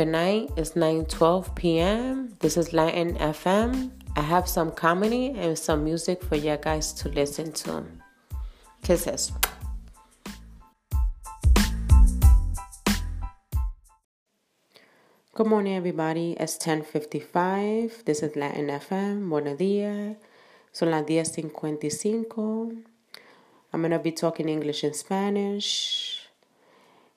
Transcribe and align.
Good 0.00 0.08
night. 0.08 0.48
It's 0.56 0.70
9:12 0.70 1.54
p.m. 1.54 2.34
This 2.40 2.56
is 2.56 2.72
Latin 2.72 3.16
FM. 3.16 3.90
I 4.16 4.22
have 4.22 4.48
some 4.48 4.72
comedy 4.72 5.36
and 5.36 5.58
some 5.58 5.84
music 5.84 6.22
for 6.24 6.36
you 6.36 6.56
guys 6.56 6.94
to 7.04 7.10
listen 7.10 7.52
to. 7.52 7.84
Kisses. 8.82 9.30
Good 15.34 15.46
morning, 15.46 15.76
everybody. 15.76 16.32
It's 16.40 16.56
10:55. 16.56 18.06
This 18.06 18.22
is 18.22 18.34
Latin 18.36 18.70
FM. 18.70 19.28
Buenos 19.28 19.58
días. 19.58 20.16
Son 20.72 20.90
las 20.90 21.04
10:55. 21.04 22.86
I'm 23.70 23.82
gonna 23.82 23.98
be 23.98 24.12
talking 24.12 24.48
English 24.48 24.82
and 24.82 24.96
Spanish, 24.96 26.26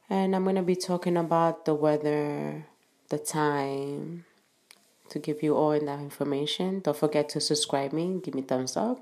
and 0.10 0.36
I'm 0.36 0.44
gonna 0.44 0.62
be 0.62 0.76
talking 0.76 1.16
about 1.16 1.64
the 1.64 1.74
weather, 1.74 2.66
the 3.14 3.20
time, 3.20 4.26
to 5.10 5.20
give 5.20 5.44
you 5.44 5.56
all 5.56 5.80
that 5.80 6.00
information. 6.00 6.80
Don't 6.80 6.98
forget 6.98 7.30
to 7.30 7.40
subscribe 7.40 7.94
me. 7.94 8.20
Give 8.24 8.34
me 8.34 8.42
thumbs 8.42 8.76
up. 8.76 8.98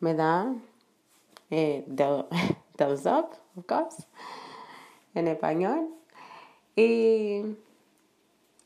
Me 0.00 0.14
da 0.14 0.54
eh, 1.50 1.82
thumbs 2.78 3.04
up, 3.04 3.36
of 3.56 3.66
course, 3.66 4.06
en 5.14 5.26
español. 5.28 5.88
Y 6.74 7.54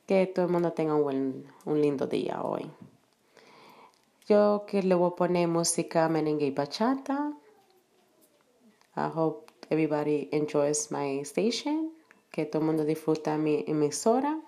que 0.06 0.26
todo 0.26 0.46
el 0.46 0.52
mundo 0.52 0.72
tenga 0.72 0.94
un, 0.94 1.46
un 1.64 1.80
lindo 1.80 2.06
día 2.06 2.40
hoy. 2.42 2.70
Yo 4.28 4.64
que 4.68 4.82
le 4.82 4.94
voy 4.94 5.10
a 5.10 5.16
poner 5.16 5.48
música 5.48 6.08
merengue 6.08 6.46
y 6.46 6.50
bachata. 6.52 7.32
I 8.96 9.08
hope 9.08 9.50
everybody 9.70 10.28
enjoys 10.30 10.92
my 10.92 11.24
station. 11.24 11.90
Que 12.30 12.46
todo 12.46 12.60
el 12.60 12.66
mundo 12.66 12.84
disfruta 12.84 13.36
mi 13.36 13.64
emisora. 13.66 14.43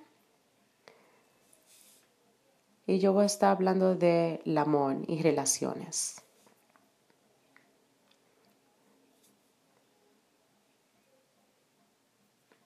Y 2.89 3.01
yo 3.01 3.12
voy 3.12 3.25
a 3.25 3.27
estar 3.27 3.51
hablando 3.51 3.97
del 3.97 4.56
amor 4.56 4.98
y 5.09 5.20
relaciones. 5.20 6.23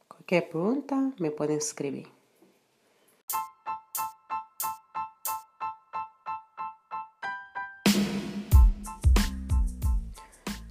Cualquier 0.06 0.50
pregunta 0.50 1.12
me 1.18 1.30
pueden 1.30 1.56
escribir. 1.56 2.08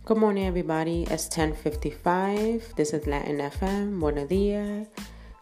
Good 0.06 0.18
morning, 0.18 0.44
everybody. 0.44 1.04
It's 1.04 1.30
10:55. 1.30 2.76
This 2.76 2.94
is 2.94 3.08
Latin 3.08 3.42
FM. 3.42 4.00
Buenos 4.00 4.28
días. 4.28 4.88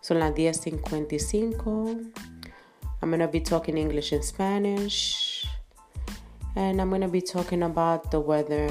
Son 0.01 0.19
las 0.19 0.33
10:55. 0.33 2.36
I'm 3.01 3.11
gonna 3.11 3.27
be 3.27 3.39
talking 3.39 3.77
English 3.77 4.11
and 4.11 4.23
Spanish, 4.23 5.45
and 6.55 6.81
I'm 6.81 6.89
gonna 6.89 7.07
be 7.07 7.21
talking 7.21 7.63
about 7.63 8.11
the 8.11 8.19
weather, 8.19 8.69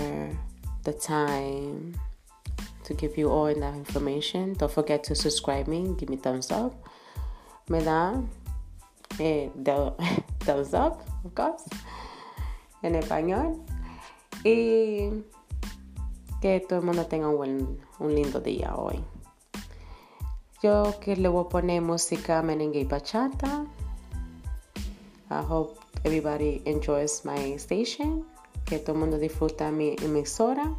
the 0.85 0.93
time, 0.93 1.95
to 2.85 2.95
give 2.95 3.17
you 3.17 3.31
all 3.31 3.47
that 3.47 3.75
information. 3.75 4.55
Don't 4.55 4.71
forget 4.71 5.05
to 5.05 5.15
subscribe 5.15 5.69
me. 5.69 5.95
Give 5.99 6.09
me 6.09 6.17
thumbs 6.17 6.51
up. 6.51 6.75
Me 7.69 7.81
da 7.83 8.15
eh, 9.19 9.49
the 9.55 9.93
thumbs 10.41 10.75
up, 10.75 11.03
of 11.25 11.35
course, 11.35 11.65
en 12.83 12.95
español. 12.95 13.61
Y 14.45 15.11
que 16.41 16.61
todo 16.61 16.81
el 16.81 16.85
mundo 16.85 17.07
tenga 17.07 17.29
un, 17.29 17.37
buen, 17.37 17.81
un 17.99 18.15
lindo 18.15 18.41
día 18.41 18.75
hoy. 18.77 19.03
Yo 20.63 20.99
que 21.01 21.17
le 21.17 21.29
voy 21.29 21.45
a 21.45 21.49
poner 21.49 21.83
música 21.83 22.43
merengue 22.43 22.81
y 22.81 22.85
bachata. 22.85 23.67
I 25.29 25.43
hope 25.43 25.79
everybody 26.05 26.63
enjoys 26.65 27.25
my 27.25 27.55
station. 27.59 28.25
Que 28.65 28.79
todo 28.79 28.93
el 28.95 29.01
mundo 29.01 29.19
disfruta 29.19 29.71
mi 29.71 29.97
emisora. 30.03 30.75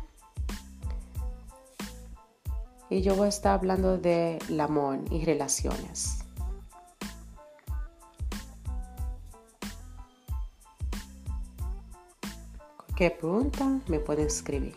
Y 2.89 3.01
yo 3.01 3.15
voy 3.15 3.25
a 3.25 3.29
estar 3.29 3.53
hablando 3.53 3.97
de 3.97 4.39
amor 4.59 4.99
y 5.11 5.25
relaciones. 5.25 6.19
Cualquier 12.77 13.17
pregunta 13.17 13.79
me 13.87 13.99
pueden 13.99 14.27
escribir. 14.27 14.75